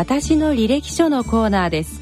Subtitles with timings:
[0.00, 2.00] 私の履歴書のコーナーです。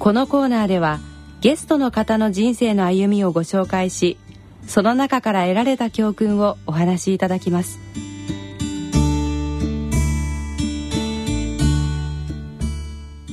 [0.00, 0.98] このコーナーでは
[1.40, 4.18] ゲストの方の人生の歩みをご紹介し
[4.66, 7.78] その中から得られた教訓をお話しいただきます。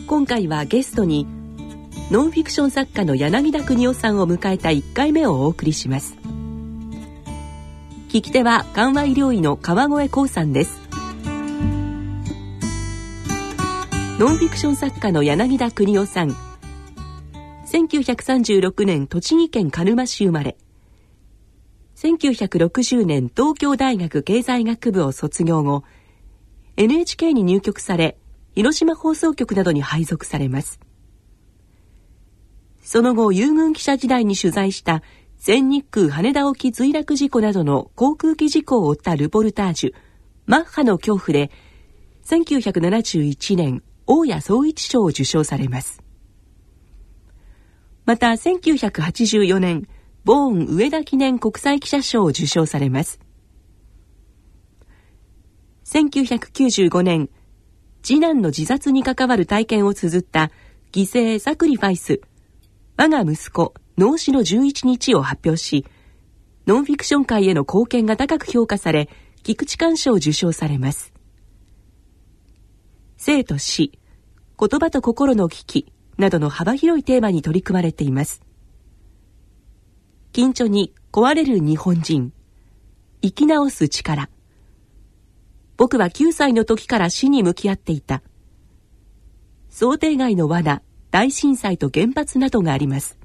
[0.05, 1.25] 今回はゲストに
[2.11, 6.15] ノンフィクション作家の柳田邦夫さんを迎えた1回目をお送りします。
[8.09, 10.84] 聞き手は緩和医療医の川越光さんです。
[14.18, 16.33] ノンフィクション作家の柳田邦夫さん。
[17.65, 20.55] 1936年栃木県鹿沼市生まれ。
[21.97, 25.83] 1960年東京大学経済学部を卒業後
[26.78, 28.18] NHK に入局され
[28.54, 30.79] 広島放送局などに配属されます。
[32.83, 35.03] その後遊軍記者時代に取材した
[35.39, 39.94] 全日空羽田沖墜落事故などの航空機事故を追ったルポルタージュ
[40.45, 41.52] マッハの恐怖で
[42.23, 46.02] 1971年大谷総一賞を受賞されます。
[48.06, 49.88] また1984年
[50.23, 53.20] ボーン上田記念国際記者賞を受賞されます。
[55.86, 57.30] 1995年
[58.03, 60.52] 次男の自殺に関わる体験を綴った
[60.92, 62.22] 犠牲サクリファイス
[62.98, 65.86] 我が息子脳死の11日を発表し
[66.67, 69.09] ノンフィクション界への貢献が高く評価され
[69.44, 71.14] 菊池寛賞を受賞されます。
[73.17, 73.91] 生と死
[74.59, 78.41] 言葉と心の危機などの幅広いテーマに取り組まれています。
[80.31, 82.33] 近所に壊れる日本人
[83.21, 84.30] 生き直す力。
[85.77, 88.21] 僕は9歳の時から死に向き合っていた。
[89.69, 93.17] 想定外の罠大震災と原発などがあります。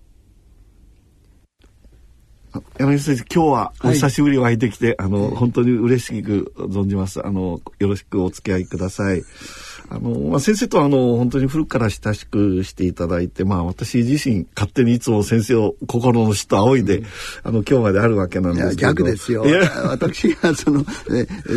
[2.79, 7.25] 山口先生今日はお久しぶりお会いできて、はい、あの、本当に嬉しく存じます。
[7.25, 9.23] あのよろしくお付き合いください
[9.91, 17.07] あの、まあ、先生とあの、本当に古くから親しくしていただいて、まあ、私自身、勝手にいつも先生を心の師と仰いで、うん、
[17.43, 18.89] あの、今日まであるわけなんですけど。
[18.89, 19.45] 逆ですよ。
[19.85, 20.85] 私がその、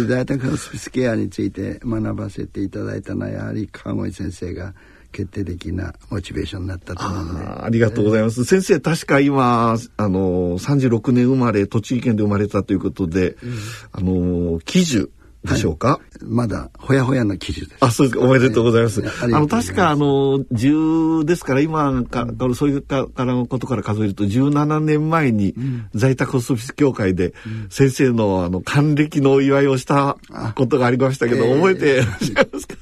[0.07, 4.73] 在宅ホスピスケアについて学ばせていただいたのは、やはり川越先生が、
[5.11, 7.45] 決定的なモチベーションになったと思うので。
[7.45, 13.57] ありがとうございます、えー、先生確か今あの36年生まれ栃木県で生まれたということで、うん、
[13.91, 15.11] あの喜寿
[15.43, 17.77] でしょうか、はい、まだほやほやの記事です。
[17.81, 19.01] あ、そうですおめでとうございます。
[19.01, 25.53] えー、あの、確かあの、10ですから、今か、うん、そういうかからのことから数えると、17年前に
[25.93, 27.33] 在宅ホスピス協会で
[27.69, 30.17] 先生のあの、還暦のお祝いをした
[30.55, 32.75] ことがありましたけど、覚えていらっしゃいますか、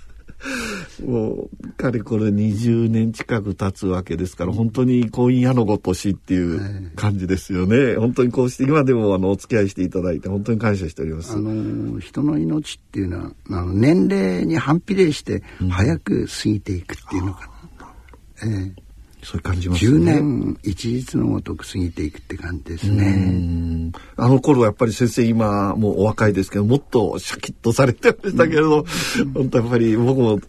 [1.06, 11.34] もうかれこれ20年近く経つわけですから本当に婚姻屋のごとしっていう感じですよね、はい、本当にこうして今でもあのお付き合いしていただいて本当に感謝しております。
[11.34, 18.92] あの人の命っていうのはあの年齢に反比例して早く過ぎていくっていうのかな、うん、ええ。
[19.24, 19.92] そういう感じますね。
[19.92, 23.92] 10年一日のごとく過ぎていくって感じですね。
[24.18, 30.40] あの頃はやっぱり先生今もうお若いですけどもっとシャキッとされてましたけれど、うん、本当やっぱり僕も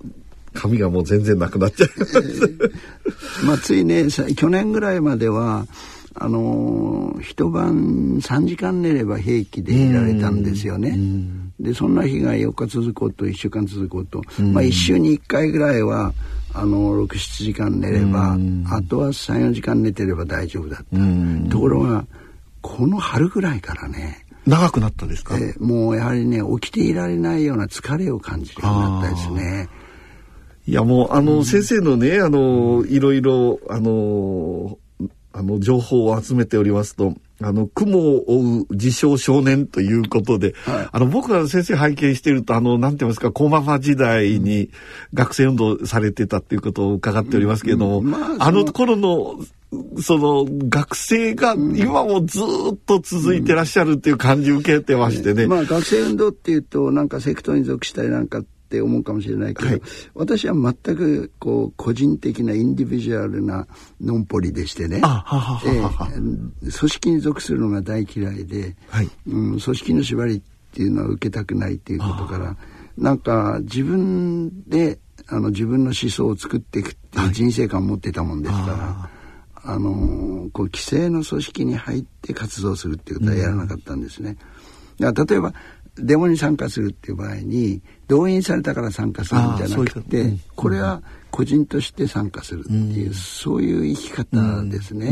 [0.55, 2.05] 髪がもう全然なくなっちゃいま。
[2.05, 5.67] えー、まあついね去年ぐらいまでは
[6.15, 10.99] あの一晩3時間寝れば平気でいられたんですよね。
[11.59, 16.13] でそんな日が4日続こうと1週間続こうと、まあ1週に1回ぐらいは
[16.55, 18.37] あの67時間寝れば
[18.71, 21.51] あとは34時間寝てれば大丈夫だった。
[21.51, 22.05] ところが
[22.61, 29.69] この春ぐらいからね長くなったですか、えー、もうやはりね起きていられないような疲れを感じるようになったですね。
[30.67, 34.79] いやもうあの、うん、先生のねあのいろいろあの
[35.33, 44.71] あの情報を集めておりますとあの雲を追う自称少年ということで、はい、あの僕が先生拝見しているとあのなんて言いますかコママ時代に
[45.15, 48.11] 学生運動されてたっていうことを伺っておりますけれども、うん。
[48.11, 49.41] まあ、あの頃の
[50.01, 55.45] その学生が今もずっと続いてらっしゃるっていう感じ受けてましてね。
[55.45, 58.43] うん、まあ学生運動っていうとなんかセクトに属したりなんか
[58.73, 59.83] って思うかもしれないけど、はい、
[60.15, 63.67] 私は全くこう個人的なインディビジュアルな
[64.01, 65.03] ノンポリでしてね。
[65.03, 70.41] 組織に属するのが大嫌いで、はい、うん、組織の縛りっ
[70.73, 72.57] ていうのは受けたくないっていうことから
[72.97, 78.73] なんか自分であの自分の思想を作っていくっていう人生観を持ってたもんですから。
[78.73, 79.23] はい
[79.65, 84.37] あのこう規制の組織に入って活動するっていうことはやらなかったんですね。
[84.99, 85.55] だから例えば
[85.97, 95.09] デモに参加するっていう場合に動員されたから参加するんじゃなくて、うん、これは個人として参加するっていう、うん、そういう生き方ですね。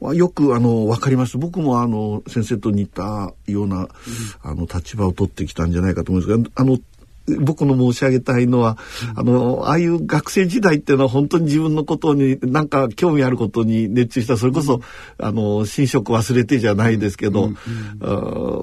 [0.00, 1.38] うん、よくあの分かります。
[1.38, 3.88] 僕もあの先生と似たような、
[4.42, 6.78] あの立場を取ってきたんじゃないかと思うんですがあの
[7.38, 8.76] 僕の申し上げたいのは、
[9.12, 14.82] うん、あのああいう学生時代っていうのは本当に自分のことになんか興味あることに熱中したそれこそ、うん、
[15.24, 17.54] あの寝食忘れてじゃないですけど、うん、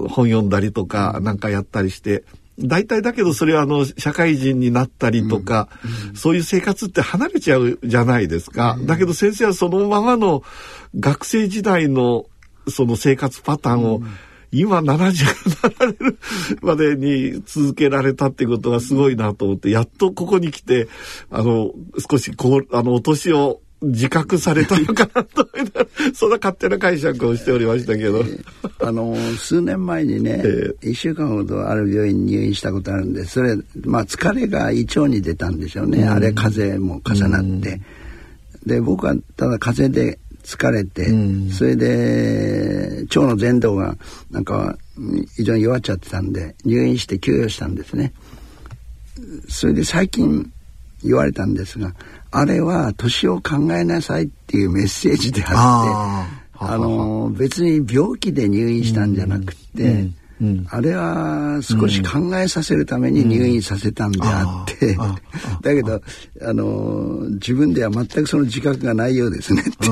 [0.10, 2.24] 本読んだりとかなんかやったりして。
[2.60, 8.80] 大体だけどそれはあの社会人になったりとか、うんうん、そういう生活って離れちゃうじゃないですか。
[8.82, 10.42] だけど先生はそのままの
[11.00, 12.26] 学生時代の
[12.68, 14.02] その生活パターンを、
[14.52, 16.20] 今70になられる
[16.62, 20.88] までに続けられたってことがすごいなと思って、やっとここに来て、
[21.30, 21.72] あの、
[22.10, 25.48] 少しこう、あの、お年を自覚されたのかなと
[26.14, 28.44] そんな勝手な解釈をしておりましたけど、えー、
[28.80, 37.82] あの数年前にね、えー、1週間ほどある病院に入院したことあるんでそれまあ疲れが胃腸に出たんでしょうね、うん、あれ風邪も重なって、
[38.66, 40.18] うん、で僕はただ風邪で
[40.48, 41.16] 疲れて、う
[41.48, 43.98] ん、それで腸の前動が
[44.32, 44.78] なんか
[45.36, 48.14] 非常に弱っちゃってたんで入院して休養したんですね。
[49.50, 50.50] それで最近
[51.04, 51.94] 言われたんですが
[52.32, 60.10] あれは年を考えなさいっていうメッセージであってあの別に病気で入院したんじゃなくて、
[60.42, 60.48] うん。
[60.48, 64.96] うん、あれは少し考えさせるために入院させたんであって、
[65.62, 66.02] だけど
[66.42, 69.88] あの自分では全くその自覚がないようですねって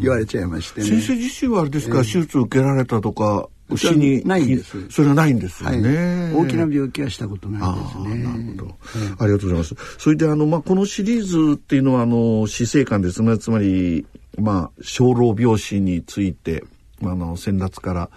[0.00, 0.86] 言われちゃいましてね。
[0.86, 4.88] 先生自身はあれですか、えー、手術受けられたとか牛にないんです。
[4.90, 8.24] それはないんですよね、はい、大きな病気はしたことないですね。
[8.24, 8.74] なるほど、
[9.18, 9.74] ありがとうございます。
[9.98, 13.22] それであのまあこのシリーズっていうのはあの死生観です。
[13.22, 13.36] ね。
[13.38, 14.06] つまり
[14.38, 16.64] まあ小老病死について
[17.02, 18.10] あの先達から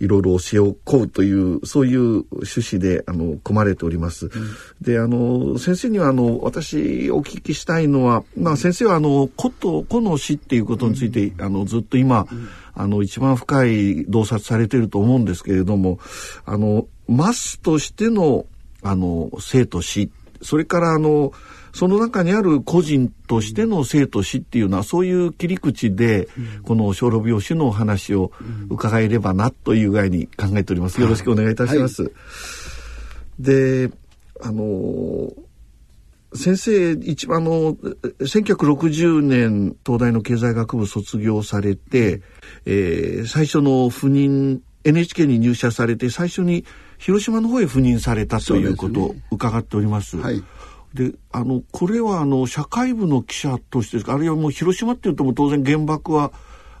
[0.00, 4.26] いろいろ教えを請うというそういう趣旨であの組まれております。
[4.26, 4.32] うん、
[4.80, 15.98] であの先生にはあの私お聞きしたいのは、まあ、先生はあの個と個の死っていうことについて、うん、あのずっと今、うん、あの一番深い洞察されていると思うんですけれども
[16.44, 18.46] あのマスとしての
[18.82, 20.10] あの生と死
[20.42, 21.32] それからあの
[21.78, 26.26] その中にある個人としての生と死っていうのはそういう切り口で、
[26.64, 28.32] この小老病死のお話を
[28.68, 31.00] 伺えればなという具合に考えております。
[31.00, 32.02] よろしくお願いいたします。
[32.02, 32.12] はい、
[33.38, 33.92] で、
[34.40, 35.32] あの
[36.34, 42.22] 先生一番の1960年東大の経済学部卒業されて、
[42.66, 46.64] えー、最初の赴任 NHK に入社されて最初に
[46.98, 50.10] 広島の方へ赴任されたということを伺っております。
[50.10, 50.42] すね、はい
[50.94, 56.32] であのこれはあの社会部の記者としてあるいはもう広島っていうとも当然原爆は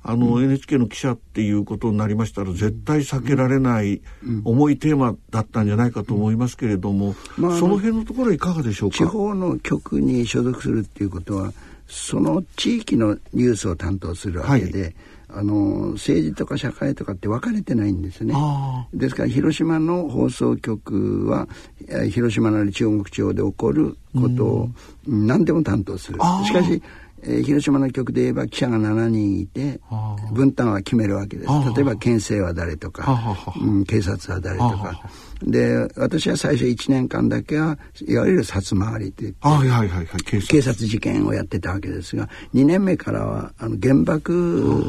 [0.02, 4.00] あの、うん、NHK の記者っていうことになりましたら絶対避けられない
[4.44, 8.96] 重いテーマだったんじゃないかと思いますけれども、うんまあ、その辺のところはいかがでしょうか？
[8.96, 11.52] 地方の局に所属するっていうことは
[11.86, 14.94] その地域のニュースを担当するわけで、はい
[15.30, 18.34] あの政治とか社会とかって分かれてないんですね。
[18.94, 21.46] ですから広島の放送局は
[22.10, 24.68] 広島なり中国地方で起こることを
[25.06, 26.18] 何でも担当する。
[26.44, 26.82] しかし
[27.22, 29.80] えー、広島の局で言えば記者が7人いて
[30.32, 31.48] 分担は決めるわけです。
[31.74, 35.02] 例えば県政は誰とか、うん、警察は誰とか
[35.42, 40.46] で私は最初1年間だけはいわゆる札回りといって、はいはいはい、警察。
[40.48, 44.84] 警察事件をやってたわけですが2年目からはあの原爆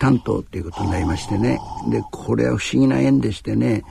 [0.00, 1.58] 担当っていうことになりましてね。
[1.90, 3.82] でこれは不思議な縁でしてね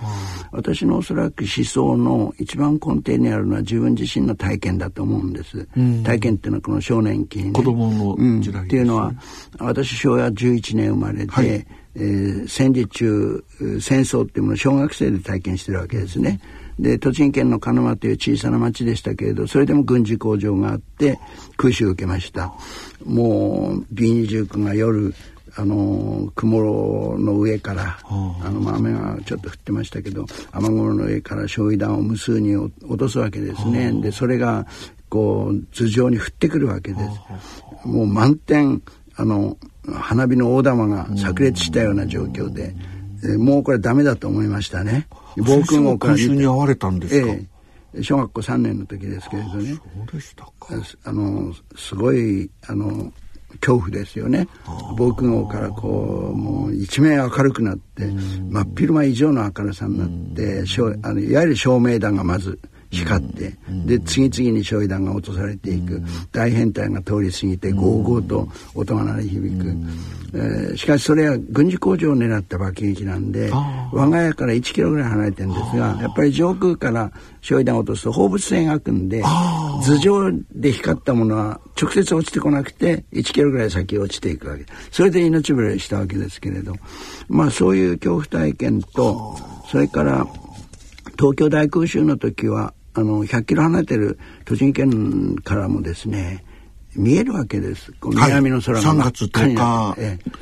[0.52, 7.52] 私のおそらく思想の一番根底にあるのは自分自身の体験だと思うんです、うん、体験っていうのはこの少年期にね。
[7.54, 9.14] 子供の時代、うん、っていうのは
[9.60, 13.44] 私昭和11年生まれで、はいえー、戦時中
[13.80, 16.40] 戦争っていうものを小学生で体験してるわけですね。
[16.80, 21.20] で栃木県の鹿沼という小さな町でしたけれどそれでも軍事工場があって
[21.56, 22.54] 空襲を受けました。
[23.06, 25.14] もう B29 が夜
[25.56, 33.92] あの雲の上からあの、まあ、雨がちょっと降ってましたけど雨雲の上から焼夷弾を無数に落とすわけですね。
[34.02, 34.66] でそれが
[35.10, 37.00] こう頭上に降ってくるわけで
[37.84, 37.88] す。
[37.88, 38.82] もう満点
[39.16, 39.58] あの
[39.92, 42.74] 花火の大玉が炸裂したような状況で、
[43.24, 45.08] えー、もうこれダメだと思いましたね。
[45.38, 47.46] 防空壕からに遭われたんですか、え
[47.96, 49.74] え、小学校3年の時ですけれどね。
[49.76, 49.82] そ
[50.16, 50.52] うでしたか。
[51.04, 53.12] あのすごいあの
[53.60, 54.48] 恐怖ですよね。
[54.98, 58.06] 防空壕からこうもう一面明るくなって
[58.50, 60.64] 真っ昼間以上の明るさになって
[61.04, 62.60] あのいわゆる照明弾がまず
[62.94, 63.54] 光って、
[63.86, 69.76] で次々に焼夷弾が落とされていく、大編隊が通り過ぎてゴーゴーと音が鳴り響く、
[70.36, 73.52] えー、しかしそれは軍事工場を狙った爆撃なんで
[73.92, 84.66] 我が家から1キロぐらい離れてるんですがやっぱり上空から焼夷弾を落とすと放物線が組んで頭上で光ったものは直接落ちてこなくて1キロぐらい先落ちていくわけ。
[84.92, 86.76] それで命拾いしたわけですけれど。
[87.28, 89.38] まあそういう恐怖体験と
[89.70, 90.26] それから
[91.18, 96.44] 東京大空襲の時はあの100キロ離れてる栃木県からもですね
[96.96, 97.92] 見えるわけです。
[98.04, 99.96] 南の空が、はい、3月10日か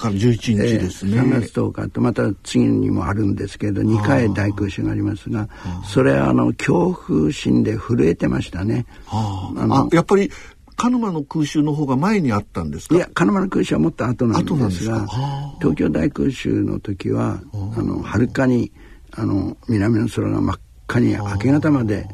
[0.10, 1.18] ら11日ですね。
[1.18, 5.48] えー、3月10日とまた次にもあるんですけど2回大空襲がありますが
[5.86, 8.86] それはあの恐怖心で震えてましたね。
[9.08, 9.54] あ。
[9.56, 10.30] あやっぱり
[10.76, 12.96] 鹿沼の空襲の方が前にあったんですか？
[12.96, 15.08] いや鹿沼の空襲はもっと後なんですが
[15.60, 17.82] 東京大空襲の時はあ。
[17.82, 18.72] のはるかに
[19.14, 22.08] あの南の空が真っ赤に明け方まで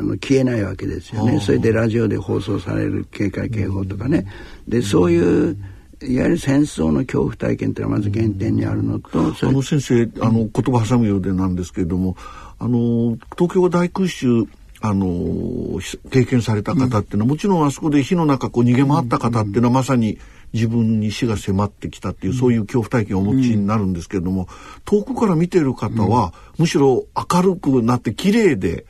[0.00, 1.38] あの消えないわけですよね。
[1.40, 4.26] それでラジオで放送される警戒警報とかね。
[4.66, 5.56] でそういう
[6.02, 12.16] いわゆる戦争の恐怖体験というのはまず原点にあるのとあの先生あの言葉挟むようでなんですけれども
[12.58, 14.46] あの東京大空襲
[14.82, 15.78] あの
[16.10, 20.18] 経験された方っていうのは、もちろんあそこで火の中こう逃げ回った方っていうのはまさに
[20.54, 24.48] 自分に死が迫ってきたっていう、そういう恐怖体験をお持ちになるんですけれども、
[24.86, 28.86] 遠くから見てる方は、むしろ明るくなって綺麗で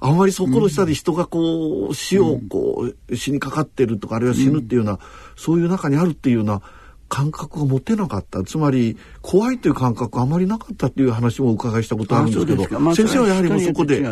[0.00, 4.98] あんまりそこの下で人がこう死をこう死にかかってるとかあるいは死ぬっていうような、
[5.36, 6.62] そういう中にあるっていうような
[7.08, 8.42] 感覚が持てなかった。
[8.42, 14.04] つまり怖いという感覚があまりなかったっていう話もお伺いしたことあるんですけど、まあ、先生はやはりもうそこで。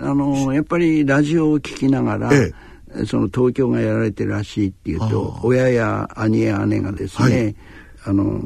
[0.00, 2.52] あのやっぱりラジオを聞きながら、え
[3.00, 7.56] え、その東京がやられてるらしいっていうと親や兄や姉がですね、はい、
[8.04, 8.40] あの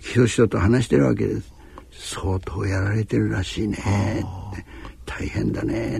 [0.00, 1.54] ひとひとと話してるわけです。
[1.92, 4.64] 相当やられてるらしいねって
[5.10, 5.98] 大変だね。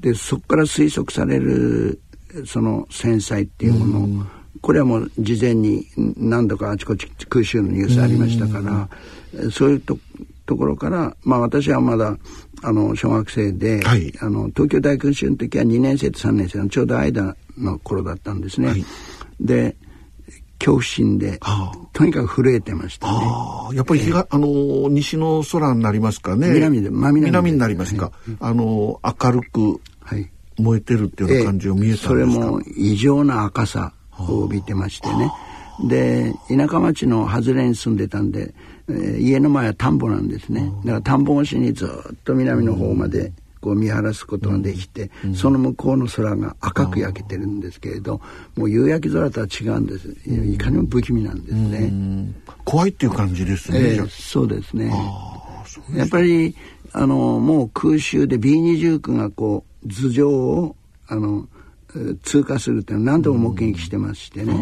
[0.00, 2.00] でそこから推測される
[2.46, 4.26] その戦災っていうもの。
[4.62, 9.98] これはもう事前に何度かあちこち空襲のニュースありましたからそういうと
[10.44, 12.18] ところからまあ私はまだ
[12.62, 18.68] あの小学生で、はい、あの東京大空襲の時は2年生と3年生のちょうど間の頃だったんですね。
[18.68, 18.84] はい、
[19.40, 19.76] で
[20.60, 21.40] 恐怖心で
[21.92, 23.18] とにかく震えてましたね。
[23.74, 26.50] やっぱり日が、えー、あの西の空になりますかね。
[26.52, 28.04] 南で、真南南になりますか。
[28.04, 29.80] はい、あの明るく
[30.58, 32.12] 燃えてるっていうような感じを見えたんですか？
[32.12, 35.32] えー、それも異常な赤さを帯びてましてね。
[35.88, 38.54] で田舎町の外れに住んでたんで、
[38.88, 40.70] えー、家の前は田んぼなんですね。
[40.84, 41.88] だから田んぼ越しにずっ
[42.22, 43.32] と南の方まで。
[43.60, 48.20] こう見晴らすことができて、うん、その向こうの空が赤く焼けてるんですけれど
[48.56, 50.16] もう夕焼け空とは違うんです。
[50.26, 51.92] いかにも不気味なんですね、
[52.64, 54.92] 怖いっていう感じですね、えー、そうですね。
[55.94, 56.56] やっぱり
[56.92, 60.76] あのもう空襲で B29 がこう頭上を
[61.06, 61.48] あの
[62.22, 64.54] 通過するっていうのは何度も目撃してましてね、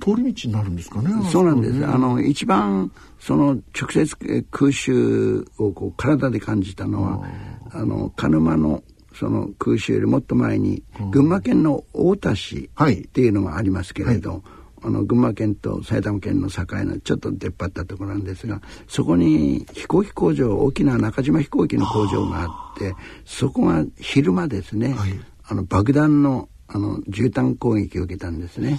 [0.00, 1.10] 通り道になるんですかね。
[1.30, 1.86] そうなんです。
[1.86, 2.90] あの一番
[3.24, 7.26] その直接空襲をこう体で感じたのは
[7.70, 8.82] あの鹿沼の
[9.14, 14.42] その空襲よりもっと前に、群馬県の太田市っていうのがありますけれど、はい。
[14.86, 28.78] あの群馬県と埼玉県の境のちょっと出っ張ったところなんですがそこに飛行機工場大きな中島飛行機の工場があってそこが昼間ですね、はい、あの爆弾のあの絨毯攻撃を受けたんですね。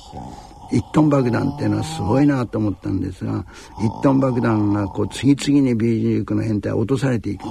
[0.71, 3.45] 1トン爆弾っていうのはすごいなと思ったんですが
[3.77, 7.43] 1トン爆弾がこう次々に B29 の編隊落とされていく。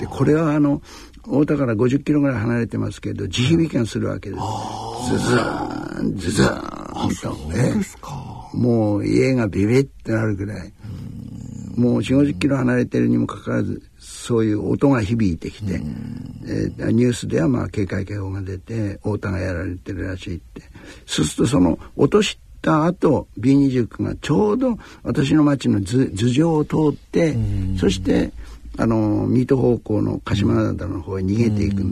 [0.00, 0.80] でこれはあの
[1.24, 4.42] 太田から50キロぐらい離れてますけど地響きがするわけです。
[5.10, 7.34] ズズーンズズーンと。
[7.48, 7.74] ね
[8.52, 10.72] もう家がビビってなるぐらい。
[11.76, 15.80] もう4 5 0キロ離れてるにもかかわらずそういう音が響いてきて、
[16.46, 20.62] えー、ニュースではまあ警戒警報が出て太田がやられてるらしいって。
[21.06, 27.36] そうするとその落とした後 B29 がちょうど私の町の頭上を通って
[27.78, 28.32] そして
[28.78, 31.84] あの水戸方向の鹿島灘の方へ逃げていく。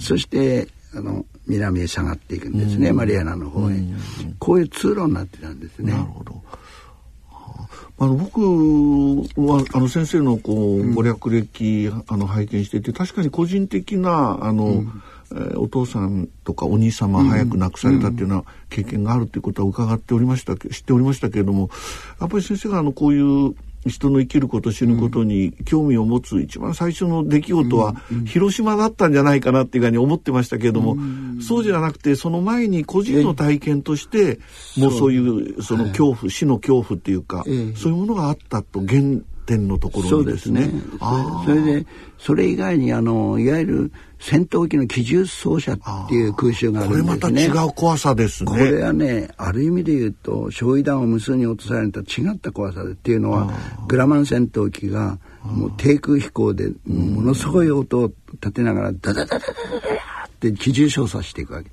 [0.00, 3.74] そしてあの南へ下がっていくんですねマリアナの方へ。
[4.38, 5.92] こういう通路になってたんですね。
[5.92, 6.42] なるほど。
[8.00, 21.70] あの僕はあの先生のこうご略歴、あの拝見していて確かに個人的なあの、うんえー、お父さんとかお兄様早く亡くされたっていうような経験があるということは伺っておりました知っておりましたけれども
[22.20, 23.54] やっぱり先生があのこういう
[23.86, 27.94] 人の生きること死ぬことに興味を持つ一番最初の出来事は
[28.26, 30.96] 広島だったんじゃないかなっていうふうに思ってましたけれども、
[31.40, 34.40] そうじゃなくてその前に個人の体験として
[34.76, 37.44] もうそういうその恐怖死の恐怖っていうか、
[37.76, 39.00] そういうものがあったと原
[39.46, 40.70] 点のところですね。
[41.46, 41.86] それで
[42.18, 47.18] それ以外にあのいわゆる戦闘機の機銃走者っていう空襲があるんですね。
[47.20, 48.50] これまた違う怖さですね。
[48.50, 53.50] これはね、ある意味で言うと、焼夷弾を無数に落とされた違った怖さでっていうのは、
[53.86, 59.46] グラマン戦闘機がもう低空飛行でものすごい音を立てながらダダダダダダ
[60.26, 61.70] って機銃操作していくわけ。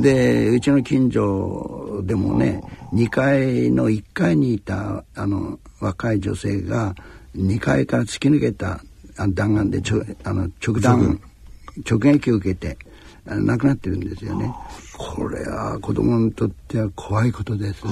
[0.00, 6.94] で、うちの近所でもね、2階の1階にいたあの若い女性が
[7.36, 8.80] 2階から突き抜けた
[9.16, 11.20] 弾丸でちょあの直弾
[11.88, 12.78] 直撃を受けて
[13.26, 14.52] 亡くなってるんですよね。
[14.96, 17.84] これは子供にとっては怖いことです。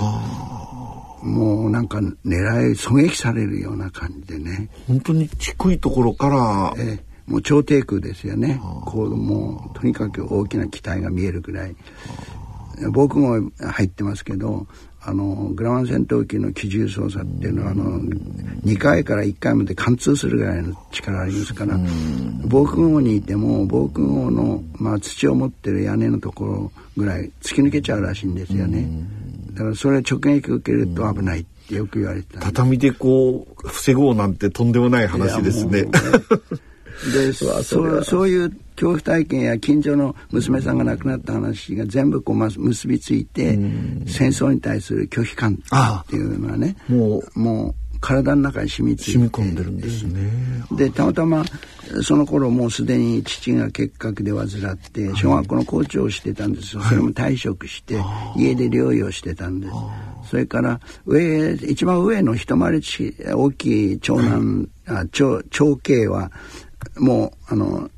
[1.23, 4.69] もうなんか狙い狙撃されるような感じでね。
[4.89, 8.61] 本当に低いところから、ええもう超低空ですよね。
[8.85, 11.77] こうもうとにかく大きな機体が見えるぐらい。
[12.91, 14.67] 僕も入ってますけど、
[15.05, 18.00] あのグラマン戦闘機の機銃操作っていうのはあの
[18.64, 21.76] 2回から1回まで貫通するぐらいの力ありますから
[22.45, 28.88] 防空壕にいても防空壕の、まあ、土を持ってる屋根のところぐらい突き抜けちゃうらしいんですよね。
[29.55, 35.85] だからそれ直撃受けると危ないってよく言われてた畳でこう防ごうなんてとんでもない話ですね。
[37.12, 43.53] で そうそういう恐怖体験や近所の娘さんが亡くなった話が全部こう結びついて
[44.07, 49.12] 戦争に対する拒否感っていうのはねもうもう体の中に染みついて。
[49.12, 50.29] 染み込んでるんですね。
[50.73, 51.45] でたまたま
[52.03, 58.01] その頃もうすでに父が結核で患って小学校の校長をしてたんですよ、はい、それも退職して
[58.37, 59.73] 家で療養してたんです。
[60.31, 62.83] それから上一番上の一回り
[63.33, 66.33] 大きい長男、はい、あ長長兄は
[66.99, 67.89] もうあの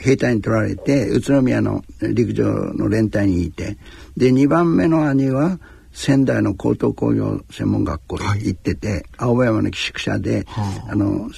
[0.00, 3.76] 兵隊に取られて宇都宮の陸上の連隊にいて
[4.16, 5.58] で2番目の兄は
[5.92, 11.30] 仙台の高等工業専門学校に行ってて、はい、青山の寄宿舎で、はあ、あの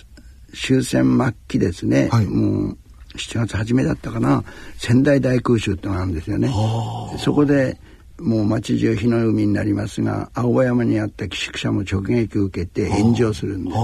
[0.52, 2.78] 終戦末期ですね、はい、もう
[3.16, 4.42] 7月初めだったかな
[4.76, 6.48] 仙台大空襲ってのがあるんですよね。
[6.48, 7.78] はあ、そこで
[8.20, 13.76] もう町中火の海になりますが青山にあった寄宿舎も直撃を受けて炎上するんです。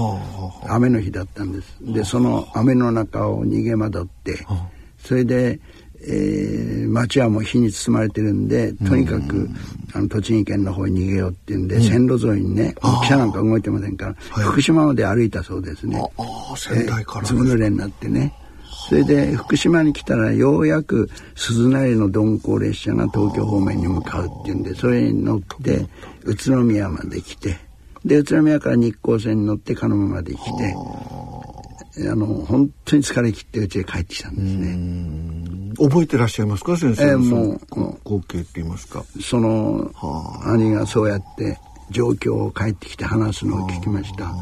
[0.67, 1.77] 雨の日だったんです。
[1.81, 4.45] でその雨の中を逃げ惑って
[4.97, 5.59] それで、
[6.01, 9.49] えー、町はもう火に包まれてるんでとにかく
[9.93, 16.01] あの栃木県の方に逃げようっていうんで、線路沿いにね汽車なんか動いてませんから、福島まで歩いたそうですね。
[16.57, 18.33] 仙台から、ずぶ濡れになってね。
[18.87, 25.87] それで福島に来たらようやく鈴なりの鈍行列車が東京方面に向かうっていうんでそれに乗って
[26.23, 27.57] 宇都宮まで来て
[28.05, 30.75] で宇都宮から日光線に乗って鹿沼まで来て
[32.07, 35.65] あの本当に疲れ切ってうちへ帰ってきたんですね。
[35.77, 37.59] 覚えてらっしゃいますか先生、えー、もう
[38.03, 39.91] 光景って言いますかその
[40.43, 41.57] 兄がそうやって
[41.89, 44.33] 状況を帰ってきて話すのを聞きました。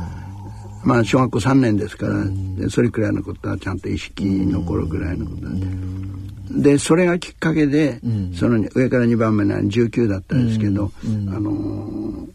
[0.84, 2.26] まあ小学校3年ですから、
[2.58, 6.74] でそれくらいのことはちゃんと意識残るぐらいのことで。
[6.74, 8.00] でそれがきっかけで、
[8.38, 12.28] その上から2番目の19だったんですけど、あの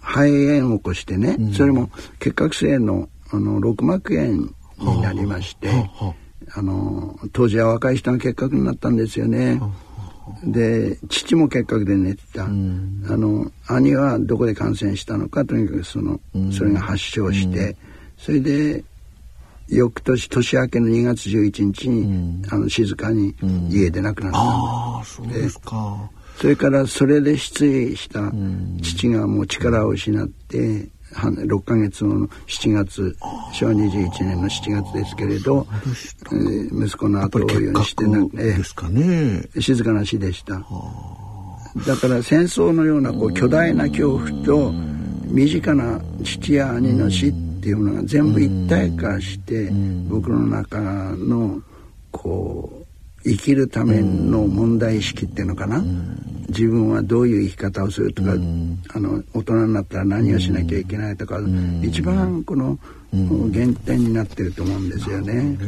[0.00, 5.70] 肺炎を起こしてね、それも結核性のあの六膜炎になりまして、
[6.54, 9.60] あの当時は若い人が結核になったんですよね。
[10.44, 17.76] で父も結核で寝てた、うん、あの兄はどこで感染したのかとにかくその、うん、それが発症して、うん、
[18.16, 18.84] それで
[19.68, 23.34] 翌年年明けの2月11日に、あの静かに
[23.70, 24.38] 家で亡くなった。
[24.38, 26.10] あそうですか。
[26.36, 28.32] それからそれで失意した
[28.82, 33.16] 父がもう力を失って6ヶ月後の7月
[33.52, 40.54] 昭和21年の7月ですけれど、えー、息子の後を追うようにしてな、えー、静かな死でした。
[41.86, 44.72] だから戦争のようなこう巨大な恐怖と
[45.26, 49.70] 身近な父や兄の死っていうのが全部一体化して
[50.08, 50.78] 僕の中
[51.16, 51.62] の
[52.10, 52.81] こう
[53.24, 62.78] 生きるための問題意識っていうのかな、うん、自分はどういう生き方をするとか、うん、あの大人になったら何をしなきゃいけないとか、うん、一番この、
[63.12, 65.34] 原点になってると思うんですよね。
[65.34, 65.58] ね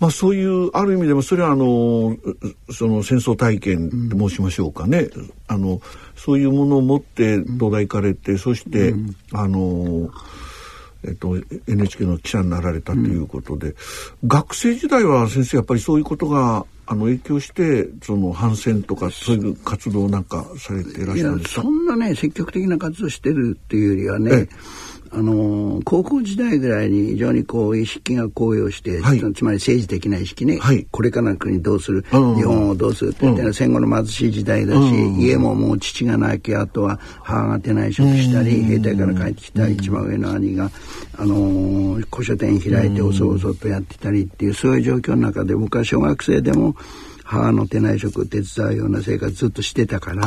[0.00, 2.16] まあそういうある意味でもそれはあの
[2.72, 5.08] その戦争体験と申しましょうかね、
[5.48, 5.82] あの
[6.16, 8.94] そういうものを持って東大行かれて、そして、
[9.32, 10.10] あの
[11.04, 13.74] えっと、NHK の記者になられたということで、
[14.26, 21.62] 学生時代は先生やっぱりそういうことがあの影響してその反戦とかそういう活動なんかされていらっしゃるんですか？
[21.62, 24.48] そんなね積極的な活動してるっていうよりはね
[25.12, 40.70] あの高校時代ぐらいに非常にこう意識が高揚して、はい、つまり政治的な意識ね、はい、これからの国どうする、うん、日本をどうするっていうのは戦後の貧しい時代だし、うん、家ももう父が亡きあとは母が手内職したり、うん、兵隊から帰ってきた一番上の兄が、
[41.16, 46.74] あの古書店開いておそおそとやってたりっていうそういう状況の中で僕は小学生でも
[47.24, 50.26] 母の手内職を手伝うような生活ずっとしてたから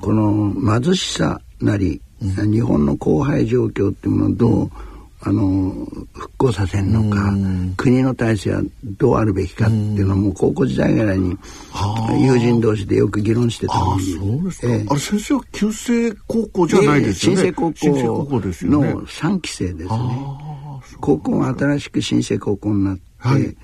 [0.00, 4.70] この貧しさなりうん、日本の荒廃状況っていうものをどう、うん、
[5.20, 11.36] あの復興させるのか、うん、国の体制はどうあるべきかっていうのも高校時代ぐらいに
[12.20, 17.74] 友人同士でよく議論してたのにそうですか、えー、あれ先生は旧制高校じゃないですよね、新制高校。
[18.66, 19.90] の3期生ですね。
[21.00, 23.56] 高校が新しく新制高校になって、はい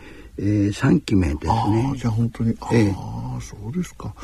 [0.42, 1.92] えー、3期目ですね。
[1.96, 4.14] じゃあ本当に、ああ、えー、そうですか。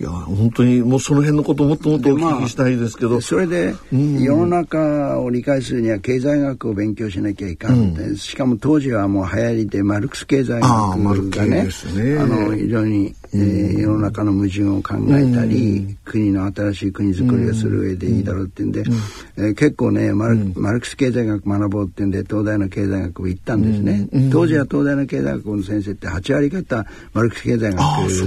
[0.00, 3.10] いや、本当にもうその辺のこともっともっとお聞きしたいですけど。
[3.10, 18.94] まあ、それで、世の中を理解するには経済学を勉強しなきゃいかん、うん、しかも当時はもう流行りでマルクス経済学がね、あ、ね、の、非常にえー、世の中の矛盾を考えたり、うん、国の新しい国づくりをする上でいいだろうっていうんで、うん、
[19.36, 27.76] えー、結構ねマル,、マルクス経済学学ぼうっていうんで東大の経済学部行ったんですね、うん、当時は東大の経済学部の先生って8割方マルクス経済学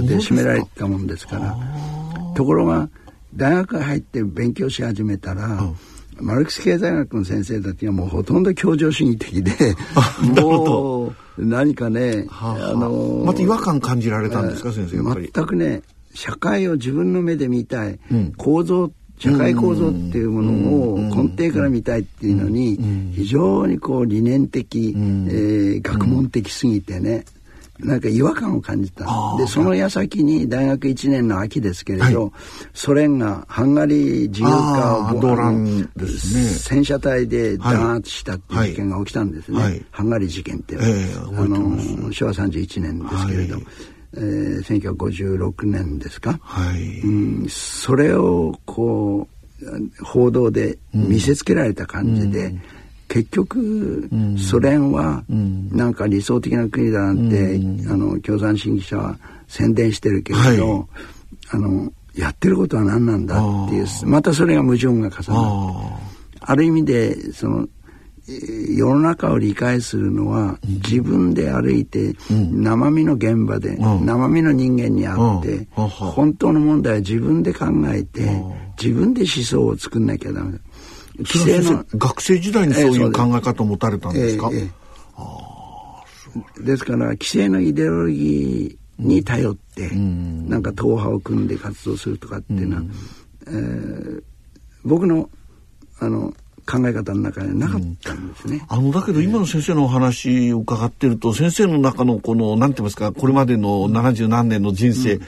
[0.06, 1.56] で占められてたもんですから。
[2.34, 2.88] ところが
[3.34, 5.58] 大学入って勉強し始めたら、
[6.22, 9.74] マルクス経済学の先生たちがもうほとんど協情主義的で
[10.40, 12.72] もう何かね、はあ、あ。
[12.74, 15.82] のまた違和感感じられたんですか、先生全くね
[16.14, 20.52] 社会を自分の目で見たい、うん、構造社会構造っていうもの
[20.94, 27.24] を根底から見たいっていうのに非常にこう理念的、えー、学問的すぎてね、
[27.82, 29.04] なんか違和感を感じた。
[29.38, 32.32] でその矢先に大学1年の秋ですけれど、はい、
[32.74, 43.64] ソ連がハンガリー自由化を動乱です、ね、戦車隊で弾圧したっていう事件が起きたんですね、はい、ハンガリー事件ってえー、あの昭和31年ですけれど、はい。
[44.14, 49.26] えー、1956年ですか、はい、うん、それをこ
[49.60, 52.62] う報道で見せつけられた感じで、うん
[53.12, 60.86] 結局、ソ連はなんか理想的な国だなんて、あの共産主義者は宣伝してるけれど、はい、
[61.50, 65.20] あのやってることは何なんだっていうまたそれが矛盾が重なる。
[66.40, 67.68] ある意味でその
[68.26, 78.42] 世の中を理解するのは自分で歩いて生身の現場で生身の人間に会って本当の問題は自分で考えて
[78.82, 80.06] 自分で思想を作ん。
[80.06, 80.58] なきゃダメだ。
[81.18, 92.90] 規制の学生時代にそういう考え方を持たれたんですか、えーえー、ですから規制のイデオロギーに頼って、うん、なんか党派を組んで活動するとかっていうのは、うん、
[93.46, 94.22] えー、
[94.84, 95.28] 僕の
[96.00, 96.32] あの
[96.64, 98.64] 考え方の中になかったんですね。
[98.70, 105.26] うん、あのだけど今の先生のお話を伺ってると先生の中のこのなんて言いますかこれまでの70何年の人生、うん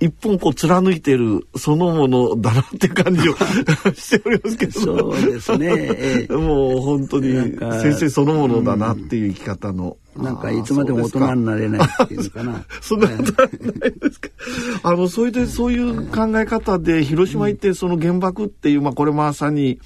[0.00, 3.34] 一本こう貫いてるそのものだなっていう感じを
[3.94, 4.80] しておりますけど。
[4.80, 7.34] そうですね、もう本当に
[7.80, 12.64] 先生そのものだなっていう生き方の、うん、なんかいつまでも大人になれないっていうのかな。
[12.80, 14.28] そんなことないですか。
[14.82, 19.80] あのそれでそういう考え方で広島行ってその原爆っていう、まあこれまさに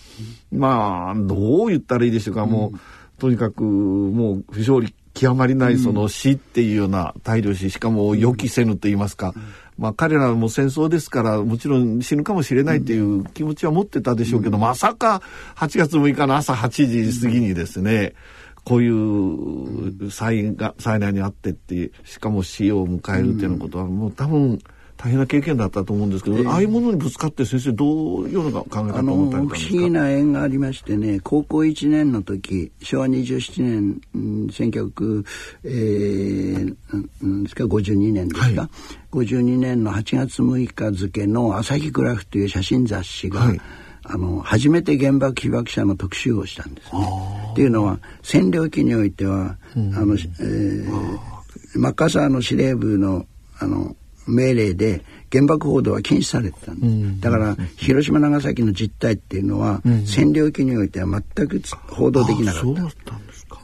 [0.53, 2.79] まあどう言ったらいいでしょうか、もう
[3.19, 7.71] とにかくもう不条理極まりないその死っていうような大量死。
[7.71, 9.35] しかも予期せぬと言いますか、
[9.83, 15.23] まあ、彼らも戦争ですからもちろん死ぬかもしれないという気持ちは持ってたでしょうけど、まさか
[15.57, 18.15] 8月6日の朝8時過ぎにですね、
[18.63, 24.61] こういう災害災難にあってってしかも死を迎えるっていうようなことはもう多分
[25.03, 35.25] 大変な経験だったと思うんですけど、えー、ああいうものにぶつかって先生どういうような考え方を持たれたんですか不思議な縁がありましてね高校1年の時昭和27年、うん、1900、
[35.65, 36.77] えー、
[37.23, 38.71] うんですか52年ですか、はい、
[39.11, 43.61] 52年の8月6日付の「朝日グラフ」という写真雑誌が、はい。
[44.05, 47.07] あの初めて原爆被爆者の特集をしたんですね。
[47.53, 53.27] っていうのは占領期においては、うん、あの、えー、マッカーサーの司令部の
[53.61, 53.95] あの
[54.27, 62.83] 命令で原爆報道は禁止されてたんです、うん、だから広島長崎の実態っていうのは、うん、占領期においては全く報道できなかった。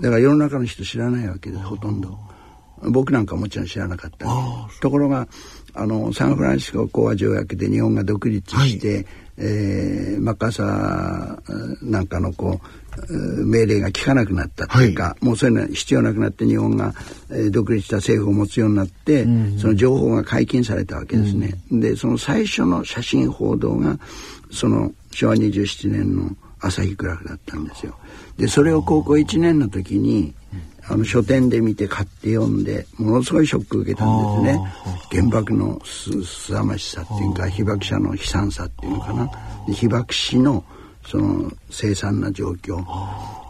[0.00, 0.10] だか。
[0.10, 2.18] ら世の中の人知らないわけですほとんど。
[2.82, 4.26] 僕なんかもちろん知らなかった。
[4.80, 5.28] ところが
[5.74, 9.06] あのサンフランシスコ講和条約で日本が独立して、はい、
[9.38, 12.87] えー、マッカーサーなんかのこう
[13.44, 16.94] 命令が効かなくなったっていうか、はい、もうそういうのは必要なくなって日本が、
[17.30, 21.54] えー、独立した政府を持つようになって、うん、その情報が解禁されたわけですね。
[21.70, 23.98] うん、でその最初の写真報道が
[24.50, 26.30] その昭和27年の
[26.60, 27.96] 朝日クラフだったんですよ。
[28.36, 30.34] でそれを高校1年の時に
[30.88, 34.72] あの書店で見て買って読んでものすごいショック受けたんですね。
[35.10, 39.30] 原爆のすさまじさっていうか被爆者の悲惨さっていうのかな。
[39.72, 40.64] 被爆死の
[41.10, 42.84] その凄惨な状況。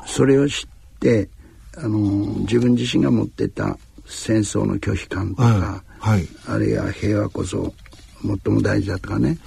[0.06, 1.28] それを知って
[1.76, 1.98] あの
[2.40, 7.74] 自分自身が持ってた戦争の拒否感とか、はいはい、あるいは平和こそ
[8.22, 9.38] 最も大事だとかね。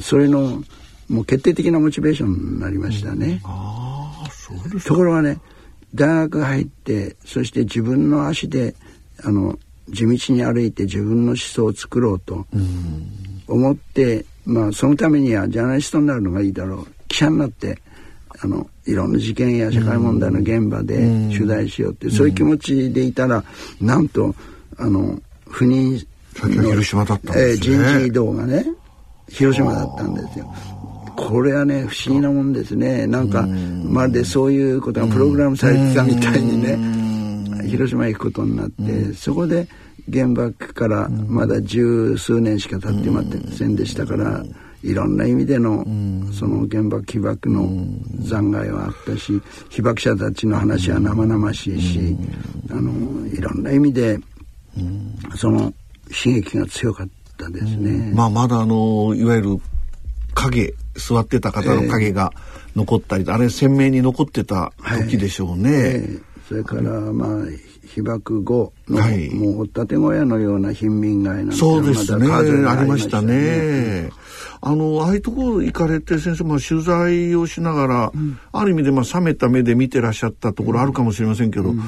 [0.00, 0.62] それの
[1.08, 3.42] もう決定的なモチベーションになりましたね。
[4.72, 5.38] うん、ところがね
[5.94, 8.74] 大学入ってそして自分の足で
[9.22, 9.58] あの
[9.90, 12.46] 地道に歩いて自分の思想を作ろうと
[13.46, 17.78] 思って、まあそのためにはジャーナリストになるのがいいだろう記者になって
[18.42, 20.96] あのいろんな事件や社会問題の現場で
[21.30, 23.44] 取材しようって、そういう気持ちでいたら
[23.80, 24.34] なんと
[24.78, 26.04] あの不妊
[26.40, 28.66] の広島だったんですね、えー、人事異動がね
[29.28, 30.52] 広島だったんですよ。
[31.14, 33.06] これはね不思議なもんですね。
[33.06, 39.68] なんかまるでそういうことがプログラムされてたみたいにね広島行くことになってそこで
[40.10, 43.22] 原爆からまだ十数年しか経ってま
[43.52, 44.42] せんでしたから
[44.82, 45.84] いろんな意味での
[46.32, 47.68] その原爆被爆の
[48.20, 49.40] 残骸はあったし
[49.70, 52.16] 被爆者たちの話は生々しいし
[52.70, 54.18] あのいろんな意味で
[55.36, 55.72] その
[56.08, 58.12] 刺激が強かったですね。
[58.14, 59.56] まあまだあのいわゆる
[60.34, 62.32] 影座ってた方の影が
[62.74, 64.72] 残ったり、えー、あれ鮮明に残ってた
[65.06, 65.70] 時でしょうね。
[65.70, 67.28] はいえー、それからまあ
[67.94, 72.26] 被爆後の、はい、もう掘ったて小屋のような貧民街なんてそうですね。
[72.32, 72.42] あ
[72.82, 74.10] りましたね。
[74.60, 81.82] あのああいうところ行かれて先生、まあ、取材をしながら、うん、ある意味でまあ冷めた目で見てらっしゃったところあるかもしれませんけど、うん、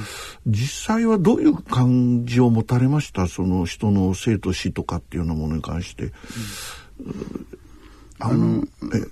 [0.46, 3.28] 実際はどういう感じを持たれました？
[3.28, 6.04] その人の生と死とかっていうようなものに関して。
[6.04, 6.12] うん。
[8.20, 8.62] あの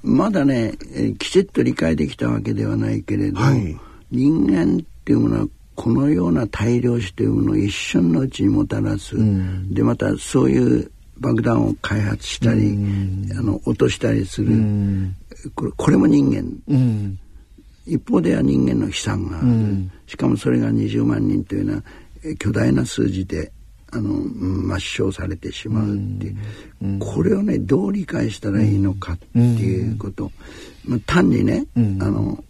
[0.03, 0.75] まだね
[1.19, 3.77] きちっと理解できたわけではないけれど、はい、
[4.11, 5.47] 人間っていうものは
[5.83, 15.17] このような大量死というものを一瞬のうちにもたらす、うん、でまたそういう爆弾を開発したり、うん、あの落としたりする、うん、
[15.57, 17.19] これこれも人間、
[17.85, 21.83] 一方では人間の悲惨がある、しかもそれが20万人というのは
[22.39, 23.51] 巨大な数字で
[23.91, 26.27] あの抹消されてしまうって。
[26.29, 26.37] いう、
[26.83, 30.31] うん、これをねどう理解したらいいのかっていうこと、
[30.85, 32.45] まあ、単にね、あの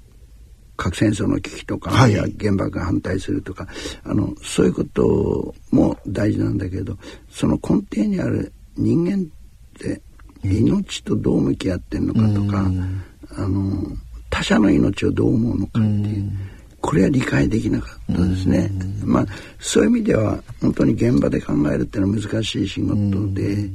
[0.83, 3.69] 核戦争の危機とか、はい、や原爆が反対するとか
[4.03, 6.97] あのそういうことも大事なんだけど
[7.31, 9.27] その根底にある人間っ
[9.79, 10.01] て
[10.43, 12.67] 命とどう向き合ってんのかとか、
[13.37, 13.97] あの
[14.29, 16.33] 他者の命をどう思うのかっていう。
[16.81, 18.69] これは理解できなかったですね。
[19.05, 19.27] まあ
[19.61, 23.71] そういう意味では本当に現場で考えるっていうのは難しい仕事で、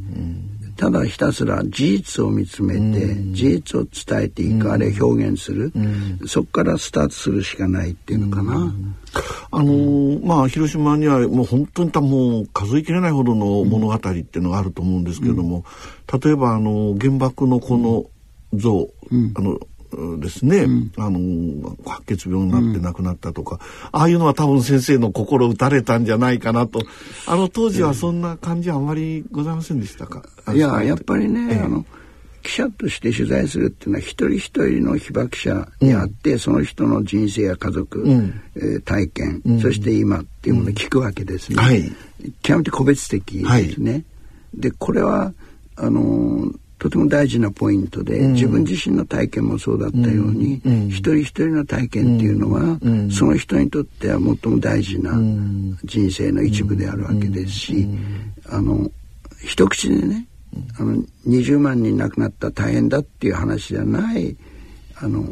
[0.78, 5.74] ただひたすら事実を見つめて、事実を伝えていく、あるいは表現する、
[6.28, 8.74] そこからスタートするしかないっていうのかな。
[9.50, 15.66] あのー、まあ広島にはもう本当にもう数えきれないほどの物語っていうのがあると思うんですけれども、
[16.22, 18.06] 例えばあの原爆のこの
[18.54, 18.88] 像、
[19.36, 19.60] あの
[20.20, 26.82] ですね、うん、あの白血病になって亡くなったとか、うん、ああいうのは多分先生の心打たれたんじゃないかなと。
[27.26, 31.86] あの当時はそんな感じはあんまりございませんでしたか、いややっぱりね、ええ、あの
[32.44, 41.62] 記者として取材するっていうのは一人一人の被爆者にあって、うん、その人の人生や家族、うん、えー、体験、うん、そして今っていうものを聞くわけですね。
[41.62, 41.92] はい、
[42.42, 43.92] 極めて個別的ですね。
[43.92, 44.06] はい、
[44.56, 45.34] でこれは
[45.76, 55.12] あのーとても大事なポイントで、うん、自分自身の体験もそうだったように、うん、一人一人の体験っていうのは、うん、その人にとっては最も大事な
[55.84, 57.88] 人生の一部であるわけですし、
[58.50, 58.92] あの
[59.44, 60.28] 一口でね
[60.80, 64.36] あの20万人亡くなった大変だっていう話じゃない
[65.02, 65.24] あの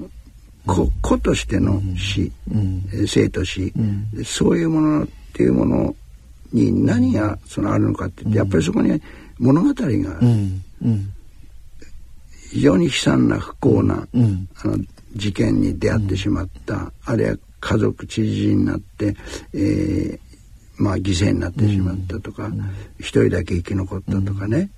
[0.65, 2.31] 子子としての死、
[3.07, 3.71] 生と死、
[4.25, 5.95] そういうものっていうもの
[6.51, 8.99] に何がそのあるのかって言って、やっぱりそこに
[9.37, 10.27] 物語がある。
[12.55, 14.77] 非常に悲惨な不幸な、うん、あの
[15.13, 19.13] 事件に出会ってしまった、うん、あるいは家族知事になって、
[19.53, 20.19] えー、
[20.77, 22.49] まあ犠牲になってしまったとか、
[22.97, 24.69] 一、人だけ生き残ったとかね。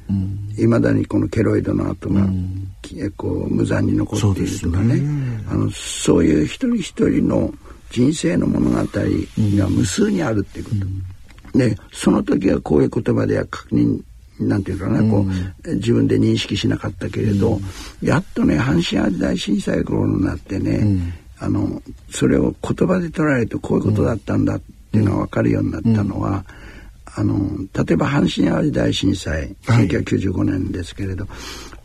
[0.58, 2.26] いま、だにこのケロイドの跡が、
[3.16, 7.54] こう無残に残っているとかね、ね、あのそういう一人一人の
[7.92, 10.72] 人生の物語が無数にあるっていうこ
[11.52, 11.58] と。
[11.60, 14.02] でその時はこういう言葉では確認
[14.40, 15.26] なんていうかな、こ
[15.66, 17.60] う自分で認識しなかったけれど、
[18.02, 20.86] やっとね阪神・淡路大震災頃になってね、
[21.40, 26.46] あのそれを言葉で捉えるとこういうことだったんだっていうのが分かるようになったのは、
[27.16, 27.36] あの
[27.74, 31.28] 例えば阪神・淡路大震災1995年ですけれど、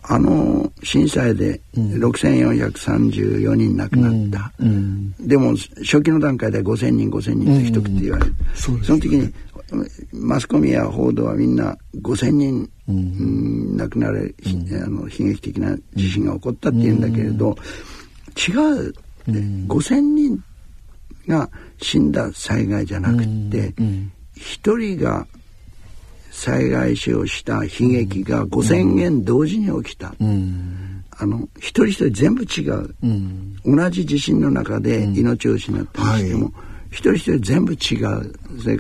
[0.05, 4.69] あの震災で6434人亡くなった、うん。
[4.69, 4.71] う
[5.23, 8.35] ん、でも初期の段階では5000人5000人と一口言われる、
[8.69, 9.33] うん、その時に
[10.12, 17.56] マスコミや報道はみんな5,000人、うん、亡くなる、うん、あの悲劇的な地震が起こったっていうんだけれど、
[18.37, 18.94] 違う、
[19.28, 20.44] うん、5,000人
[21.28, 21.48] が
[21.80, 23.74] 死んだ災害じゃなくて
[24.35, 25.26] 一、人が
[26.30, 30.14] 災害死をした悲劇が5,000件同時に起きた。
[31.18, 32.94] あの一人一人全部違う、
[33.64, 38.33] 同じ地震の中で命を失ったにしても、はい一人一人全部違う。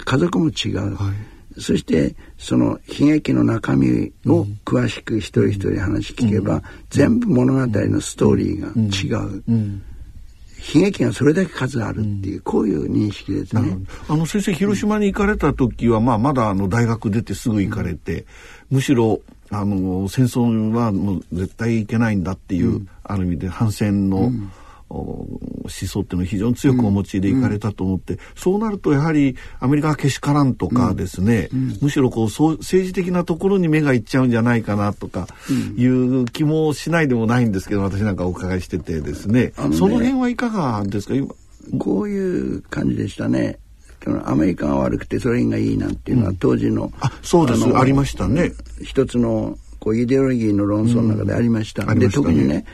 [0.04, 1.10] 家族も違う、は
[1.56, 9.82] い、そしてその悲劇の中身を詳しく一人一人話聞けば、うん、全部物語のストーリーが違う、うん、
[10.74, 13.78] 悲劇がそれだけ数あるっていう、うん、こういう認識ですね。
[14.08, 18.26] あの先生広島に行かれた時は、まあ、まだあの大学出てすぐ行かれて、
[18.70, 19.20] むしろ
[19.50, 24.32] あの戦争はもう絶対いけないんだっていう、ある意味で反戦の、
[24.92, 35.26] 思想っていうのを非常に強くお持ちでいかれたと思って、うん、そうなるとやはりアメリカはけしからんとかですね、うん、むしろこうそう政治的なところに目がいっちゃうんじゃないかなとか
[35.76, 41.14] いう気もしないでもないんですけど私なんかお伺いしててですね、ね、その辺はいかがですか？
[41.78, 43.58] こういう感じでしたね。
[44.24, 47.64] アメリカが悪くてソ連がいいなんていうのは当時の、うん、あそうです。
[47.78, 48.52] ありましたね。
[48.82, 52.64] 一つのこうイデオロギーの論争の中でありました、うん、で、ね、特にね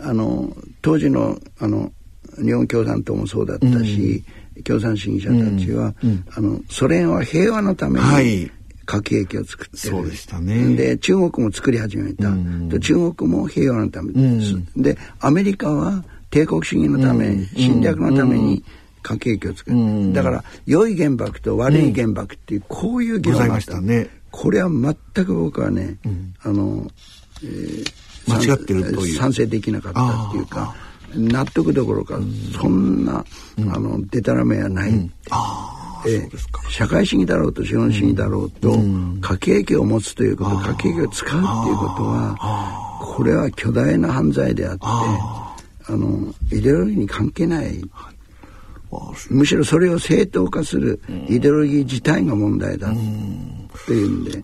[0.00, 1.92] あの当時のあの
[2.36, 4.24] 日本共産党もそうだったし、
[4.56, 6.10] うん、共産主義者たちは、うん。
[6.10, 8.50] うん、あのソ連は平和のために
[8.86, 10.74] 核兵器を作ってる、そうでしたね。
[10.76, 12.30] で中国も作り始めた、
[12.68, 18.64] で中国も平和のためです、でアメリカは帝国主義のため、侵略のために
[19.02, 25.98] 核兵器を作る、だから良い原爆と悪い原爆っていう、こういう議論があった、ね、これは全く僕はね、
[26.42, 26.86] あの、
[27.42, 29.18] えー間違ってるという。
[29.18, 30.74] 賛成できなかったっていうか
[31.14, 32.18] 納得どころか、
[32.60, 33.24] そんな、
[33.58, 35.12] あのでたらめはない、うん。
[36.06, 36.28] え
[36.68, 38.78] 社会主義だろうと資本主義だろうと、
[39.20, 47.80] 核兵器を持つということ核兵器を使うっていうことはこれは巨大な犯罪であってあのイデオロギーに関係ない。
[49.30, 52.94] むしろそれを正当化するイデオロギー自体が問題だっ
[53.86, 54.42] ていうんでっ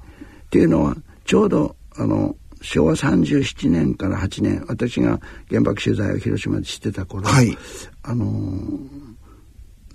[0.51, 0.95] ていうのは
[1.25, 7.57] ちょうどあの昭和37年から8年私が原爆取材を広島でしてた頃、はい、
[8.03, 8.33] あの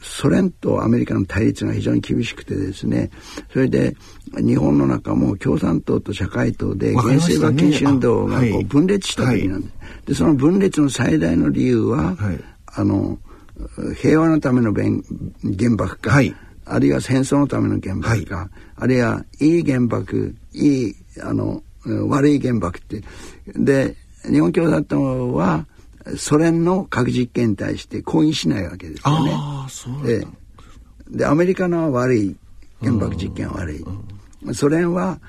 [0.02, 3.10] ソ連とアメリカの対立が非常に厳しくてですね
[3.52, 3.96] それで
[4.38, 9.74] 日本の中も共産党と社会党で原生馬禁止運動がこう分裂した時なんです。
[9.80, 13.18] はい、でその分裂の最大の理由は、はい、あの
[14.00, 16.34] 平和のための原爆か、はい、
[16.66, 23.04] あるいは戦争のための原爆か、あるいはいい原爆いいあの悪い原爆って。
[23.48, 25.66] で、日本共産党は
[26.18, 29.02] ソ連の核実験に対して抗議しないわけです
[29.88, 30.20] よね。
[30.20, 30.28] で
[31.10, 32.36] で、アメリカの悪い
[32.82, 33.86] 原爆実験は悪い。
[34.54, 35.20] ソ連は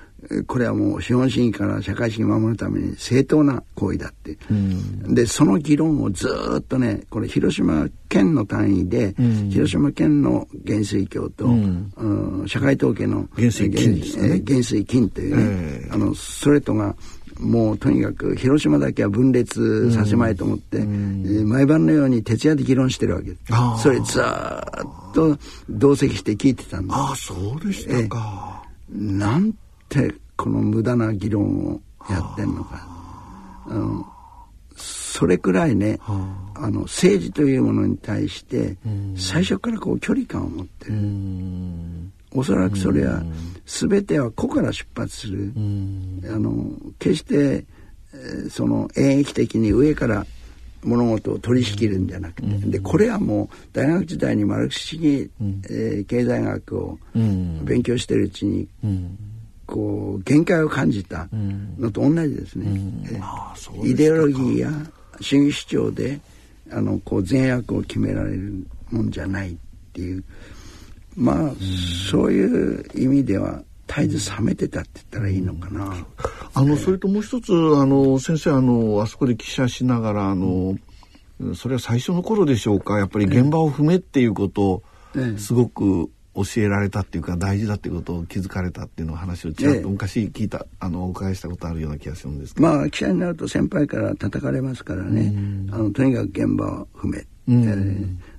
[0.46, 6.28] これはもう資本主義から社会主義を守るために正当な行為だって、うん、でその議論をず
[6.58, 15.42] っとねこれ広島県の単位で、うん、広島県の減水橋と、うん、社会統計の減水金、ね、減水金というね、
[15.86, 16.94] えー、あのそれとが
[17.38, 23.30] もうとにかく広島だけは分裂させまいと思って、うん、えー、毎晩のように徹夜で議論してるわけ。
[23.30, 23.82] です。
[23.82, 25.38] それずっと
[25.70, 26.96] 同席して聞いてたんです。
[26.96, 28.62] ああそうでしたか。
[28.92, 29.52] えー、なんっ
[29.90, 32.86] てこの無駄な議論をやってんのか。
[33.66, 33.74] あ。
[33.74, 34.06] の
[34.76, 36.70] それくらいね、あ。
[36.70, 38.76] の政治というものに対して
[39.16, 40.94] 最初からこう距離感を持ってる。
[42.32, 43.22] おそらくそれは
[43.66, 45.52] 全ては個から出発する。
[45.56, 47.64] あの決して、
[48.14, 50.26] えその演疫的に上から
[50.84, 55.30] 物事を取り仕切るんじゃなくて、でこれはもう大学時代にマルクス主義、
[55.70, 56.98] えー、経済学を
[57.64, 58.68] 勉強してるうちに、
[59.70, 61.28] こう限界を感じた
[61.78, 62.66] のと同じですね。
[62.68, 64.70] うん、イデオロギーや
[65.20, 66.20] 主義主張で
[66.70, 69.56] あのこう善悪を決められるもんじゃないっ
[69.92, 70.24] ていう
[71.16, 71.56] まあ、うん、
[72.10, 76.06] そういう意味では絶えず冷めてたって言ったらいいのかな。
[76.52, 80.76] あのそれともう一つあの先生あのあそこで記者しながらあの、
[81.54, 82.98] それは最初の頃でしょうか。
[82.98, 84.82] やっぱり現場を踏めっていうことを
[85.38, 92.66] すごく教えられたっていうか大事だっていうことを気づかれたっていうのを話をちらっと昔聞いた、あのお伺いしたことあるような気がするんですけど。
[92.66, 95.32] まあ記者になると先輩から叩かれますからね、
[95.72, 97.26] あのとにかく現場を踏め、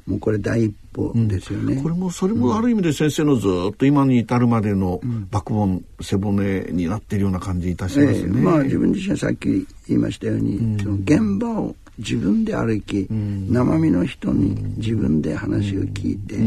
[0.08, 5.00] もうこれ第一歩ですよね、うん、これもそれもある意味で先生のずっと今に至るまでの
[5.30, 5.68] バックボ
[6.02, 16.38] 背骨になっているような感じいたしますね、えー、まあ自分自身はさっき言いましたように、その現場を自分で歩き、生身の人に自分で話を聞いて、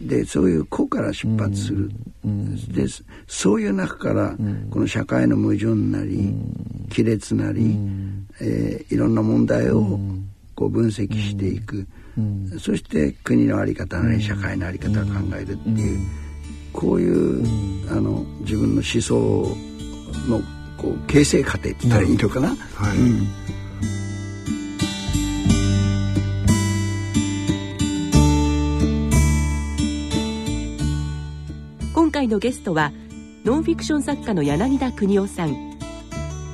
[0.00, 1.90] でそういう個から出発する、
[2.68, 2.86] で
[3.26, 4.36] そういう中から
[4.70, 6.34] この社会の矛盾なり
[6.94, 7.76] 亀裂なり、
[8.40, 9.98] えー、いろんな問題を
[10.54, 11.86] こう分析していく、
[12.58, 16.00] そして国の在り方なり社会の在り方を考えるっていう、
[16.72, 19.56] こういう、あの自分の思想
[20.28, 20.40] の
[20.76, 22.48] こう形成過程って言ったらいいのかな。
[22.48, 22.98] はい、
[32.28, 32.92] 回のゲストは
[33.44, 35.78] ノンフィクション作家の柳田邦夫さん。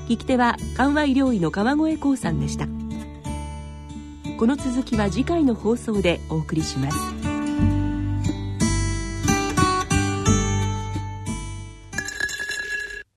[0.09, 2.67] 聞き手は緩和医療医の川越光さんでした。
[4.39, 7.34] この続きは次回の放送でお送りします。